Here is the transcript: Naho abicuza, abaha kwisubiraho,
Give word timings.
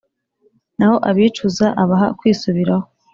Naho 0.77 0.95
abicuza, 1.09 1.65
abaha 1.83 2.07
kwisubiraho, 2.19 2.85